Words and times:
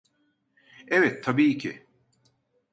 Evet, 0.87 1.15
tabiî 1.23 1.53
ki. 1.61 1.73